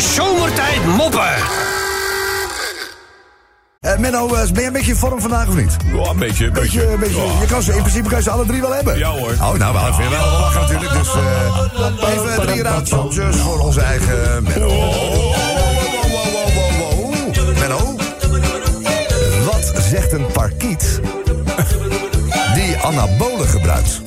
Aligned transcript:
Zomertijd 0.00 0.84
moppen. 0.86 1.34
Eh, 3.80 3.96
Menno, 3.98 4.34
eh, 4.34 4.50
ben 4.50 4.60
je 4.60 4.66
een 4.66 4.72
beetje 4.72 4.90
in 4.90 4.96
vorm 4.96 5.20
vandaag 5.20 5.48
of 5.48 5.54
niet? 5.54 5.76
Ja, 5.92 6.10
een 6.10 6.18
beetje, 6.18 6.46
een 6.46 6.52
beetje. 6.52 6.78
Beetje, 6.78 6.92
een 6.92 6.98
beetje, 7.00 7.22
Ja. 7.22 7.40
je 7.40 7.46
kan 7.46 7.62
ze, 7.62 7.72
in 7.74 7.80
principe 7.80 8.08
kan 8.08 8.16
je 8.18 8.22
ze 8.22 8.30
alle 8.30 8.46
drie 8.46 8.60
wel 8.60 8.74
hebben. 8.74 8.98
Ja, 8.98 9.08
hoor. 9.10 9.30
Oh, 9.30 9.52
nou, 9.52 9.74
we 9.96 10.08
wel 10.10 10.38
lachen 10.40 10.60
natuurlijk. 10.60 10.92
Dus 10.92 11.08
eh, 11.14 12.14
even 12.14 12.46
drie 12.46 12.62
raadseltjes 12.62 13.36
voor 13.36 13.58
onze 13.58 13.80
eigen 13.80 14.42
Menno. 14.42 14.66
Wow, 14.68 16.32
wow, 16.32 16.78
wow. 16.78 17.58
Menno, 17.58 17.96
wat 19.44 19.72
zegt 19.90 20.12
een 20.12 20.26
parkiet 20.26 21.00
die 22.54 22.76
anabolen 22.76 23.48
gebruikt? 23.48 24.00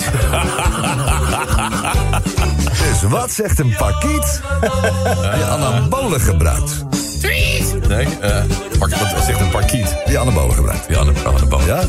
dus 2.89 3.02
wat 3.09 3.32
zegt 3.32 3.59
een 3.59 3.75
parkiet 3.77 4.41
die 5.36 5.43
anabolen 5.43 6.21
gebruikt? 6.21 6.86
Nee, 7.88 8.08
eh, 8.22 8.44
park, 8.80 8.95
wat, 8.95 9.23
zegt 9.26 9.39
een 9.39 9.49
parkiet? 9.49 9.95
Die 10.05 10.20
anabolen 10.20 10.55
gebruikt. 10.55 10.88
De 10.88 11.45
boom. 11.49 11.66
Ja? 11.66 11.80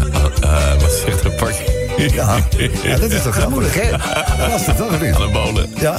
Eh, 0.41 0.81
wat 0.81 0.93
zegt 1.07 1.25
een 1.25 1.35
parkiet? 1.35 1.71
Ja, 2.13 2.37
ja 2.83 2.97
dat 2.97 3.11
is 3.11 3.23
toch 3.23 3.35
grappig. 3.35 3.75
hè? 3.75 3.91
Dat 4.51 4.61
is 4.61 4.67
het 4.67 4.77
toch 4.77 5.33
molen. 5.33 5.71
Ja, 5.81 5.97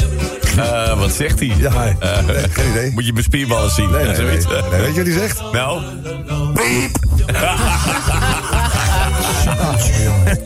Eh, 0.58 1.00
wat 1.00 1.12
zegt 1.12 1.40
hij? 1.40 1.54
Ja, 1.58 1.72
Nee, 2.26 2.36
geen 2.52 2.70
idee. 2.70 2.92
Moet 2.92 3.06
je 3.06 3.12
mijn 3.14 3.24
spierballen 3.26 3.72
zien? 3.72 3.92
nee, 3.92 4.06
nee, 4.06 4.16
nee, 4.18 4.28
zoiets. 4.28 4.46
nee. 4.46 4.62
Nee, 4.72 4.80
Weet 4.82 4.96
je 4.96 5.04
wat 5.04 5.14
hij 5.14 5.20
zegt? 5.28 5.42
Nou, 5.52 5.82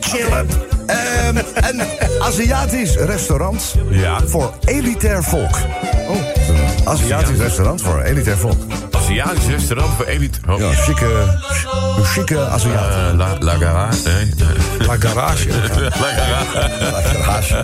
Chillen. 0.00 0.46
Ehm, 0.88 1.36
een 1.54 1.82
Aziatisch 2.20 2.94
restaurant 2.96 3.74
Ja. 3.90 4.18
voor 4.26 4.52
elitair 4.64 5.22
volk. 5.24 5.56
Oh, 6.08 6.16
een 6.48 6.88
Aziatisch 6.88 7.38
restaurant 7.38 7.82
voor 7.82 8.02
elitair 8.02 8.36
volk. 8.38 8.56
Aziatisch 8.96 9.46
restaurant 9.46 9.94
voor 9.96 10.04
elite. 10.06 10.38
Oh. 10.48 10.58
Ja, 10.58 10.72
chique, 10.72 11.06
een 11.96 12.04
chique 12.04 12.38
Aziat. 12.46 12.74
Eh, 12.74 13.16
la, 13.16 13.28
la 13.38 13.54
Garage. 13.56 13.98
Nee. 14.04 14.34
La 14.88 14.96
Garage. 14.98 15.48
La 15.48 16.08
Garage. 16.16 16.74
La 16.92 17.00
garage. 17.12 17.54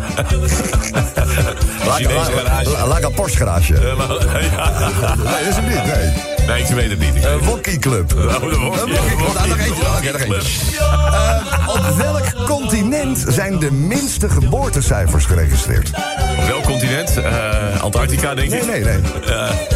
La, 1.84 1.98
garage. 1.98 2.70
la, 2.70 2.86
la, 2.86 3.00
la 3.00 3.08
Porsche 3.08 3.38
garage. 3.38 3.74
Eh, 3.74 3.80
la- 3.80 4.40
ja. 4.40 4.88
Nee, 5.16 5.24
dat 5.24 5.48
is 5.48 5.56
hem 5.56 5.64
niet. 5.68 5.84
Nee. 5.94 6.33
Nee, 6.46 6.62
ik 6.62 6.66
weet 6.66 6.90
het 6.90 6.98
niet. 6.98 7.24
Een 7.24 7.38
Wokkie 7.38 7.78
Club. 7.78 8.12
Oh, 8.12 8.40
de 8.40 8.46
Een 8.46 8.60
wokkie. 8.60 8.84
Wokkie 8.84 9.16
Club. 9.16 9.34
Nou, 9.34 9.48
nog 9.48 9.58
eentje. 9.58 9.82
Oké, 9.98 10.12
nog 10.12 10.20
eentje. 10.20 10.76
Ehm, 10.78 11.68
op 11.68 11.96
welk 11.96 12.46
continent 12.46 13.24
zijn 13.28 13.58
de 13.58 13.72
minste 13.72 14.28
geboortecijfers 14.28 15.24
geregistreerd? 15.24 15.90
Op 16.38 16.46
welk 16.46 16.62
continent? 16.62 17.16
Eh, 17.16 17.80
Antarctica, 17.82 18.34
denk 18.34 18.50
Nee, 18.50 18.60
ik? 18.60 18.66
nee, 18.66 18.84
nee. 18.84 19.00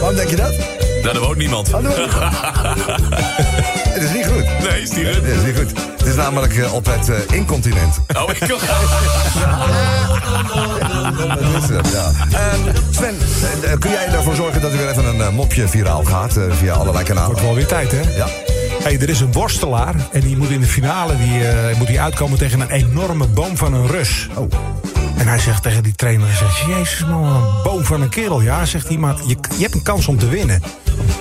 Waarom 0.00 0.16
denk 0.16 0.28
je 0.28 0.36
dat? 0.36 0.55
Daar 1.02 1.19
woont 1.19 1.36
niemand. 1.36 1.70
Hallo. 1.70 1.91
Het 3.88 4.03
is 4.03 4.12
niet 4.12 4.27
goed. 4.27 4.44
Nee, 4.70 4.82
is 4.82 4.91
die 4.91 5.05
Het 5.06 5.14
het? 5.14 5.25
is 5.25 5.42
niet 5.44 5.56
goed. 5.56 5.72
Het 5.98 6.06
is 6.06 6.14
namelijk 6.14 6.56
eh, 6.56 6.75
op 6.75 6.86
het 6.86 7.08
eh, 7.08 7.16
incontinent. 7.36 7.98
Oh, 8.16 8.30
ik 8.30 8.36
het, 8.38 8.50
ja. 11.92 12.10
Sven, 12.90 13.16
eh, 13.62 13.78
kun 13.78 13.90
jij 13.90 14.06
ervoor 14.06 14.34
zorgen 14.34 14.60
dat 14.60 14.72
er 14.72 14.78
weer 14.78 14.88
even 14.88 15.04
een 15.04 15.20
eh, 15.20 15.30
mopje 15.30 15.68
viraal 15.68 16.04
gaat 16.04 16.36
eh, 16.36 16.44
via 16.50 16.74
allerlei 16.74 17.04
kanalen? 17.04 17.30
Wordt 17.30 17.42
wel 17.42 17.54
weer 17.54 17.66
tijd, 17.66 17.90
hè? 17.92 18.16
Ja. 18.16 18.26
Hey, 18.82 18.98
er 19.00 19.08
is 19.08 19.20
een 19.20 19.32
worstelaar 19.32 19.94
en 20.12 20.20
die 20.20 20.36
moet 20.36 20.50
in 20.50 20.60
de 20.60 20.66
finale 20.66 21.16
die, 21.16 21.42
moet 21.78 21.86
die 21.86 22.00
uitkomen 22.00 22.38
tegen 22.38 22.60
een 22.60 22.70
enorme 22.70 23.26
boom 23.26 23.56
van 23.56 23.74
een 23.74 23.86
Rus. 23.86 24.28
Oh. 24.34 24.52
En 25.16 25.26
hij 25.26 25.38
zegt 25.38 25.62
tegen 25.62 25.82
die 25.82 25.94
trainer, 25.94 26.26
hij 26.26 26.36
zegt, 26.36 26.58
Jezus 26.58 27.04
man, 27.06 27.24
een 27.24 27.62
boom 27.62 27.84
van 27.84 28.02
een 28.02 28.08
kerel. 28.08 28.40
Ja, 28.40 28.64
zegt 28.64 28.88
hij, 28.88 28.96
maar 28.96 29.14
je, 29.26 29.36
je 29.56 29.62
hebt 29.62 29.74
een 29.74 29.82
kans 29.82 30.06
om 30.06 30.18
te 30.18 30.28
winnen. 30.28 30.62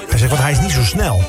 Hij 0.09 0.17
zegt, 0.17 0.31
want 0.31 0.43
hij 0.43 0.51
is 0.51 0.59
niet 0.59 0.71
zo 0.71 0.83
snel. 0.83 1.21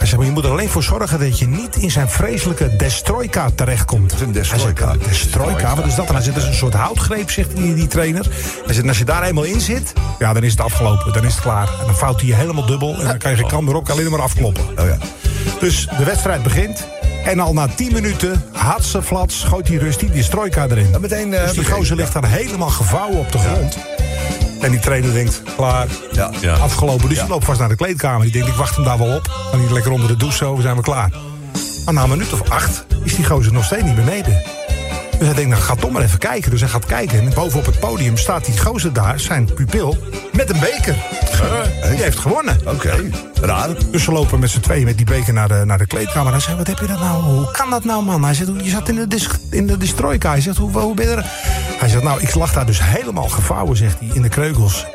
Hij 0.00 0.16
maar 0.16 0.26
je 0.26 0.32
moet 0.32 0.44
er 0.44 0.50
alleen 0.50 0.68
voor 0.68 0.82
zorgen 0.82 1.18
dat 1.18 1.38
je 1.38 1.48
niet 1.48 1.76
in 1.76 1.90
zijn 1.90 2.08
vreselijke 2.08 2.76
destroyka 2.76 3.50
terechtkomt. 3.54 4.12
is 4.12 4.20
een 4.20 4.32
destroyka? 4.32 4.84
Hij 4.88 4.96
zegt, 4.98 5.08
Destroyka, 5.08 5.76
wat 5.76 5.86
is 5.86 5.94
dat? 5.94 6.06
En 6.08 6.14
hij 6.14 6.22
zegt, 6.22 6.34
dat 6.34 6.44
is 6.44 6.50
een 6.50 6.56
soort 6.56 6.74
houtgreep, 6.74 7.30
zegt 7.30 7.56
die, 7.56 7.74
die 7.74 7.86
trainer. 7.86 8.26
Hij 8.64 8.74
zegt, 8.74 8.82
en 8.82 8.88
als 8.88 8.98
je 8.98 9.04
daar 9.04 9.22
eenmaal 9.22 9.44
in 9.44 9.60
zit, 9.60 9.92
ja, 10.18 10.32
dan 10.32 10.42
is 10.42 10.50
het 10.50 10.60
afgelopen. 10.60 11.12
Dan 11.12 11.24
is 11.24 11.32
het 11.32 11.42
klaar. 11.42 11.68
En 11.80 11.86
dan 11.86 11.94
fout 11.94 12.20
hij 12.20 12.28
je 12.28 12.34
helemaal 12.34 12.66
dubbel. 12.66 12.98
En 13.00 13.06
dan 13.06 13.18
kan 13.18 13.30
je 13.30 13.36
geen 13.36 13.82
kan 13.82 13.90
alleen 13.90 14.10
maar 14.10 14.20
afkloppen. 14.20 14.62
Oh 14.78 14.86
ja. 14.86 14.96
Dus 15.60 15.88
de 15.98 16.04
wedstrijd 16.04 16.42
begint. 16.42 16.88
En 17.24 17.40
al 17.40 17.52
na 17.52 17.66
10 17.66 17.92
minuten, 17.92 18.44
hatse 18.52 19.02
flats, 19.02 19.44
gooit 19.44 19.66
die 19.66 19.78
rust 19.78 20.12
die 20.12 20.22
strojka 20.22 20.66
erin. 20.68 20.94
En 20.94 21.00
meteen, 21.00 21.34
eh, 21.34 21.44
dus 21.44 21.52
die 21.52 21.64
gozer 21.64 21.96
ligt 21.96 22.12
daar 22.12 22.26
helemaal 22.26 22.68
gevouwen 22.68 23.18
op 23.18 23.32
de 23.32 23.38
grond. 23.38 23.76
En 24.60 24.70
die 24.70 24.80
trainer 24.80 25.12
denkt, 25.12 25.42
klaar, 25.56 25.86
Ja. 26.12 26.30
Ja. 26.40 26.54
afgelopen. 26.54 27.08
Dus 27.08 27.18
die 27.18 27.28
loopt 27.28 27.44
vast 27.44 27.58
naar 27.60 27.68
de 27.68 27.76
kleedkamer. 27.76 28.22
Die 28.22 28.32
denkt, 28.32 28.48
ik 28.48 28.54
wacht 28.54 28.74
hem 28.74 28.84
daar 28.84 28.98
wel 28.98 29.16
op. 29.16 29.30
Dan 29.50 29.60
niet 29.60 29.70
lekker 29.70 29.92
onder 29.92 30.08
de 30.08 30.16
douche 30.16 30.36
zo, 30.36 30.58
zijn 30.60 30.76
we 30.76 30.82
klaar. 30.82 31.10
Maar 31.84 31.94
na 31.94 32.02
een 32.02 32.08
minuut 32.08 32.32
of 32.32 32.50
acht 32.50 32.86
is 33.04 33.16
die 33.16 33.24
gozer 33.26 33.52
nog 33.52 33.64
steeds 33.64 33.82
niet 33.82 33.94
beneden. 33.94 34.42
Dus 35.20 35.28
hij 35.28 35.36
denkt, 35.36 35.50
nou 35.50 35.62
ga 35.62 35.74
toch 35.74 35.90
maar 35.90 36.02
even 36.02 36.18
kijken. 36.18 36.50
Dus 36.50 36.60
hij 36.60 36.68
gaat 36.68 36.86
kijken. 36.86 37.18
En 37.18 37.34
boven 37.34 37.58
op 37.58 37.66
het 37.66 37.78
podium 37.78 38.16
staat 38.16 38.44
die 38.44 38.58
gozer 38.58 38.92
daar, 38.92 39.20
zijn 39.20 39.54
pupil, 39.54 39.96
met 40.32 40.50
een 40.50 40.60
beker. 40.60 40.96
Die 41.90 42.02
heeft 42.02 42.18
gewonnen. 42.18 42.58
Oké. 42.64 43.10
Raar. 43.40 43.68
Dus 43.90 44.04
ze 44.04 44.12
lopen 44.12 44.40
met 44.40 44.50
z'n 44.50 44.60
tweeën 44.60 44.84
met 44.84 44.96
die 44.96 45.06
beker 45.06 45.32
naar 45.32 45.48
de, 45.48 45.62
naar 45.64 45.78
de 45.78 45.86
kleedkamer. 45.86 46.32
Hij 46.32 46.40
zegt, 46.40 46.56
wat 46.56 46.66
heb 46.66 46.78
je 46.78 46.86
dat 46.86 47.00
nou? 47.00 47.22
Hoe 47.22 47.50
kan 47.50 47.70
dat 47.70 47.84
nou, 47.84 48.04
man? 48.04 48.24
Hij 48.24 48.34
zegt, 48.34 48.50
je 48.62 48.70
zat 48.70 48.88
in 48.88 48.94
de, 48.94 49.06
dis, 49.06 49.28
in 49.50 49.66
de 49.66 49.76
destroyka. 49.76 50.30
Hij 50.30 50.40
zegt, 50.40 50.56
hoe, 50.56 50.70
hoe 50.70 50.94
ben 50.94 51.08
je 51.08 51.14
er? 51.14 51.24
Hij 51.78 51.88
zegt, 51.88 52.02
nou, 52.02 52.20
ik 52.20 52.34
lag 52.34 52.52
daar 52.52 52.66
dus 52.66 52.80
helemaal 52.82 53.28
gevouwen, 53.28 53.76
zegt 53.76 53.98
hij, 53.98 54.10
in 54.12 54.22
de 54.22 54.28
kreukels. 54.28 54.86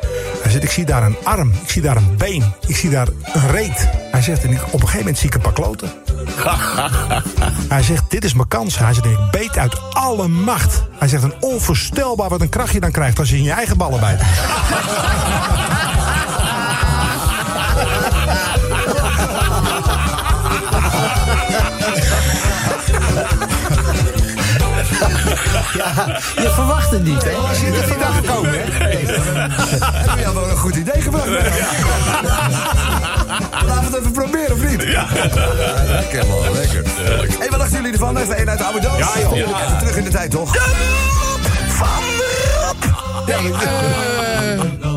Ik 0.64 0.72
zie 0.72 0.86
daar 0.86 1.04
een 1.04 1.18
arm, 1.24 1.52
ik 1.64 1.70
zie 1.70 1.82
daar 1.82 1.98
een 1.98 2.18
been, 2.18 2.54
ik 2.68 2.76
zie 2.76 2.90
daar 2.90 3.08
een 3.34 3.50
reet. 3.52 3.90
Hij 4.12 4.22
zegt, 4.22 4.44
en 4.44 4.52
ik, 4.52 4.62
op 4.62 4.74
een 4.74 4.80
gegeven 4.80 4.98
moment 4.98 5.18
zie 5.18 5.28
ik 5.28 5.36
een 5.36 5.42
paar 5.42 5.54
kloten. 5.54 5.92
Hij 7.74 7.84
zegt, 7.84 8.04
dit 8.10 8.24
is 8.24 8.34
mijn 8.34 8.48
kans. 8.48 8.78
Hij 8.78 8.94
zegt, 8.94 9.06
ik 9.06 9.18
beet 9.32 9.58
uit 9.58 9.94
alle 9.94 10.28
macht. 10.28 10.84
Hij 10.98 11.08
zegt, 11.08 11.24
een 11.24 11.34
onvoorstelbaar 11.40 12.30
wat 12.30 12.42
een 12.42 12.50
kracht 12.50 12.74
je 12.74 12.80
dan 12.80 12.92
krijgt... 12.92 13.20
als 13.20 13.30
je 13.30 13.38
in 13.38 13.44
je 13.44 13.52
eigen 13.52 13.78
ballen 13.78 14.00
bijt. 14.00 14.22
Je 26.36 26.52
verwacht 26.54 26.92
het 26.92 27.04
niet, 27.04 27.24
hè? 27.24 27.32
Als 27.32 27.60
je 27.60 27.68
er 27.68 27.88
vandaag 27.88 28.16
gekomen, 28.16 28.52
hè? 28.54 28.64
Een 30.66 30.72
goed 30.72 30.80
idee 30.82 31.02
gebracht? 31.02 31.28
Laten 33.68 33.80
we 33.80 33.86
het 33.86 33.96
even 34.00 34.12
proberen, 34.12 34.52
of 34.52 34.70
niet? 34.70 34.82
Ja. 34.82 35.06
Lekker, 35.88 36.26
man. 36.28 36.52
Lekker. 36.54 36.84
Hé, 37.40 37.50
wat 37.50 37.60
dachten 37.60 37.76
jullie 37.76 37.92
ervan? 37.92 38.18
Even 38.18 38.36
één 38.36 38.50
uit 38.50 38.58
de 38.58 38.64
oude 38.64 38.80
doos. 38.80 38.98
Ja, 38.98 39.08
joh. 39.20 39.32
Even 39.38 39.78
terug 39.80 39.98
in 39.98 40.04
de 40.04 40.10
tijd, 40.10 40.32
toch? 40.32 40.56
Van 41.68 41.88
de 42.18 42.58
Rob. 42.60 42.84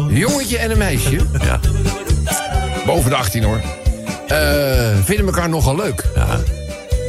Een 0.09 0.17
jongetje 0.17 0.59
en 0.59 0.71
een 0.71 0.79
meisje. 0.79 1.17
Ja. 1.43 1.61
Boven 2.87 3.11
de 3.11 3.17
18 3.17 3.43
hoor. 3.43 3.61
Eh, 4.29 4.39
vinden 5.05 5.27
elkaar 5.27 5.49
nogal 5.49 5.77
leuk. 5.77 6.05
Ja. 6.15 6.27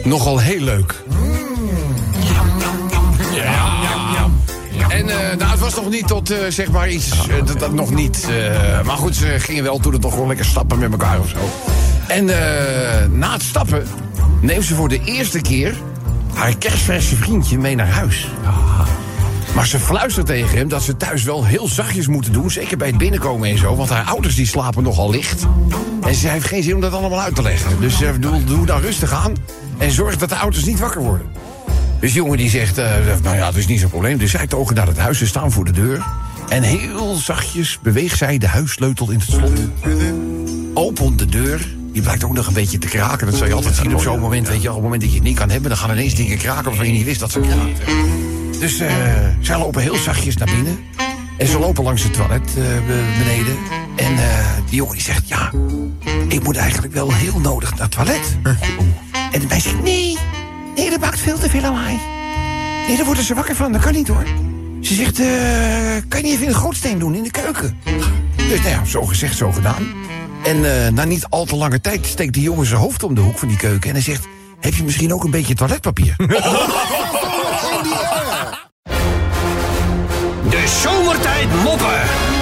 Nogal 0.04 0.40
heel 0.40 0.62
leuk. 0.62 0.96
En 5.00 5.10
eh, 5.10 5.38
nou, 5.38 5.52
het 5.52 5.60
was 5.60 5.76
nog 5.76 5.90
niet 5.90 6.08
tot, 6.08 6.32
eh, 6.32 6.38
zeg 6.50 6.72
maar, 6.72 6.90
iets... 6.90 7.28
eh, 7.28 7.58
dat, 7.60 7.74
nog 7.74 7.94
niet... 7.94 8.28
maar 8.86 8.98
goed, 8.98 9.16
ze 9.16 9.36
gingen 9.38 9.64
wel 9.64 9.80
toen 9.80 9.94
het 9.94 10.02
toch 10.02 10.12
gewoon 10.12 10.28
lekker 10.28 10.46
stappen 10.46 10.80
met 10.80 10.92
elkaar 10.92 11.20
of 11.20 11.30
zo. 11.30 11.38
En 12.08 12.26
na 13.18 13.34
het 13.34 13.42
stappen 13.42 13.88
neemt 14.42 14.64
ze 14.64 14.76
voor 14.76 14.90
de 14.90 15.00
eerste 15.04 15.42
keer... 15.42 15.76
haar 16.34 16.58
kerstverse 16.58 17.16
vriendje 17.16 17.58
mee 17.58 17.76
naar 17.76 17.90
huis. 17.90 18.28
Maar 19.56 19.68
ze 19.68 19.80
fluistert 19.80 20.26
tegen 20.26 20.58
hem 20.58 20.68
dat 20.68 20.84
ze 20.84 20.98
thuis 20.98 21.24
wel 21.24 21.46
heel 21.46 21.68
zachtjes 21.68 22.08
moeten 22.08 22.32
doen. 22.32 22.52
Zeker 22.52 22.78
bij 22.78 22.88
het 22.88 22.98
binnenkomen 22.98 23.50
en 23.50 23.58
zo. 23.58 23.76
Want 23.76 23.90
haar 23.90 24.06
ouders 24.06 24.36
die 24.36 24.48
slapen 24.48 24.84
nogal 24.84 25.10
licht. 25.10 25.46
En 26.02 26.16
ze 26.16 26.28
heeft 26.28 26.46
geen 26.46 26.64
zin 26.64 26.76
om 26.76 26.82
dat 26.82 26.94
allemaal 26.94 27.22
uit 27.22 27.36
te 27.36 27.42
leggen. 27.42 27.80
Dus 27.80 28.02
uh, 28.02 28.10
doe, 28.20 28.44
doe 28.44 28.66
dan 28.66 28.82
rustig 28.82 29.14
aan. 29.14 29.34
En 29.78 29.92
zorg 29.92 30.18
dat 30.18 30.30
de 30.30 30.36
ouders 30.36 30.66
niet 30.66 30.80
wakker 30.80 31.02
worden. 31.02 31.26
Dus 32.00 32.14
jongen 32.14 32.38
die 32.38 32.50
zegt, 32.50 32.78
uh, 32.78 32.86
nou 33.24 33.36
ja, 33.36 33.46
dat 33.46 33.56
is 33.56 33.68
niet 33.68 33.80
zo'n 33.80 33.90
probleem. 33.90 34.18
Dus 34.18 34.32
zij 34.32 34.48
togen 34.48 34.76
naar 34.76 34.88
het 34.88 34.98
huis, 34.98 35.18
ze 35.18 35.28
staan 35.28 35.52
voor 35.52 35.66
de 35.66 35.72
deur. 35.72 36.06
En 36.50 36.64
heel 36.64 37.16
zachtjes 37.16 37.80
beweegt 37.82 38.18
zij 38.18 38.38
de 38.38 38.48
huissleutel 38.48 39.10
in 39.12 39.20
het 39.20 39.30
slot. 39.30 39.60
Opent 40.74 41.20
de 41.20 41.26
deur. 41.26 41.68
Die 41.94 42.02
blijkt 42.02 42.24
ook 42.24 42.34
nog 42.34 42.48
een 42.48 42.54
beetje 42.54 42.78
te 42.78 42.88
kraken. 42.88 43.28
Dat 43.28 43.36
zou 43.36 43.50
je 43.50 43.56
altijd 43.56 43.76
zien 43.76 43.96
op 43.96 44.02
zo'n 44.02 44.20
moment. 44.20 44.48
Weet 44.48 44.62
je, 44.62 44.68
op 44.68 44.74
het 44.74 44.84
moment 44.84 45.02
dat 45.02 45.10
je 45.10 45.16
het 45.16 45.26
niet 45.26 45.38
kan 45.38 45.50
hebben... 45.50 45.70
dan 45.70 45.80
gaan 45.80 45.92
ineens 45.92 46.16
dingen 46.16 46.38
kraken 46.38 46.64
waarvan 46.64 46.86
je 46.86 46.92
niet 46.92 47.06
wist 47.06 47.20
dat 47.20 47.32
ze 47.32 47.40
kraakten. 47.40 47.86
Dus 48.60 48.80
uh, 48.80 48.92
zij 49.42 49.58
lopen 49.58 49.82
heel 49.82 49.96
zachtjes 49.96 50.38
naar 50.38 50.50
binnen. 50.56 50.80
En 51.38 51.48
ze 51.48 51.60
lopen 51.60 51.84
langs 51.84 52.04
het 52.04 52.14
toilet 52.14 52.50
uh, 52.58 52.66
beneden. 53.18 53.56
En 53.96 54.16
die 54.66 54.76
jongen 54.76 54.94
die 54.94 55.04
zegt, 55.04 55.28
ja, 55.28 55.52
ik 56.28 56.44
moet 56.44 56.56
eigenlijk 56.56 56.94
wel 56.94 57.14
heel 57.14 57.40
nodig 57.40 57.70
naar 57.70 57.82
het 57.82 57.92
toilet. 57.92 58.38
En 59.32 59.40
de 59.40 59.48
meisje 59.48 59.70
zegt, 59.70 59.84
nee, 59.84 60.18
nee, 60.80 60.90
dat 60.90 61.00
maakt 61.00 61.20
veel 61.20 61.38
te 61.38 61.50
veel 61.50 61.62
lawaai. 61.62 62.00
Nee, 62.88 62.96
daar 62.98 63.06
worden 63.06 63.24
ze 63.24 63.34
wakker 63.34 63.56
van, 63.56 63.72
dat 63.72 63.82
kan 63.82 63.94
niet 63.94 64.08
hoor. 64.08 64.24
Ze 64.82 64.94
zegt, 64.94 65.20
uh, 65.20 65.28
kan 66.08 66.20
je 66.20 66.26
niet 66.26 66.34
even 66.34 66.48
een 66.48 66.56
gootsteen 66.56 67.00
doen 67.00 67.16
in 67.16 67.24
de 67.24 67.32
keuken? 67.32 67.80
Dus 68.36 68.60
nou 68.60 68.70
ja, 68.70 68.86
zo 68.86 69.06
gezegd, 69.06 69.38
zo 69.38 69.52
gedaan. 69.52 69.88
En 70.44 70.86
eh, 70.86 70.92
na 70.92 71.04
niet 71.04 71.26
al 71.30 71.46
te 71.46 71.56
lange 71.56 71.82
tijd 71.82 72.06
steekt 72.06 72.34
die 72.34 72.44
jongen 72.44 72.66
zijn 72.66 72.80
hoofd 72.80 73.04
om 73.04 73.16
de 73.16 73.22
hoek 73.22 73.38
van 73.38 73.48
die 73.48 73.58
keuken... 73.58 73.90
en 73.90 73.96
hij 73.96 74.04
zegt, 74.04 74.28
heb 74.60 74.74
je 74.74 74.84
misschien 74.84 75.14
ook 75.14 75.24
een 75.24 75.32
beetje 75.32 75.56
toiletpapier? 75.56 76.16
De 80.50 80.68
zomertijd 80.82 81.48
moppen. 81.64 82.39